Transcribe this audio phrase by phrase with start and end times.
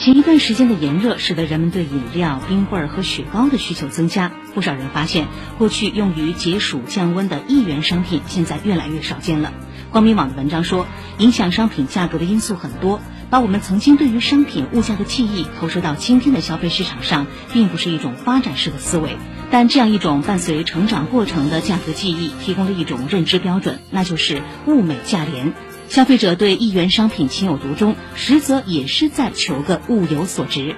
[0.00, 4.32] 前一段时间的炎热，使得人们对饮料、冰棍儿和雪糕的需求增加。
[4.54, 9.52] 不少人发现，过去用于解暑降温的一元商品，现在越来越少见了。
[9.90, 10.86] 光明网的文章说，
[11.18, 19.18] 影响商品价格的因素很多，把我们曾经对于商品物价的记忆投射到今天的消费市场上，并不是一种发展式的思维。
[19.50, 25.52] 但这样一种伴随成长过程的价格记忆，提供了一种认知标准，那就是物美价廉。
[25.90, 30.76] 消费者对一元商品情有独钟，实则也是在求个物有所值。